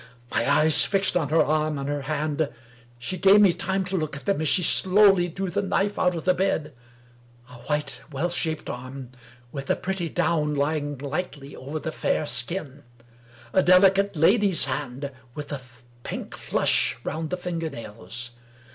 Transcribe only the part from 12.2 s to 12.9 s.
skin.